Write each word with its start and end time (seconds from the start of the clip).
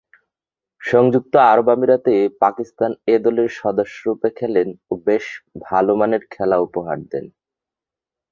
সংযুক্ত 0.81 1.33
আরব 1.51 1.67
আমিরাতে 1.69 2.13
পাকিস্তান 2.43 2.91
এ 3.07 3.15
দলের 3.25 3.49
সদস্যরূপে 3.59 4.29
খেলেন 4.37 4.69
ও 4.85 5.03
বেশ 5.07 5.25
ভালোমানের 5.65 6.23
খেলা 6.33 6.57
উপহার 6.59 6.97
দেন। 7.11 7.25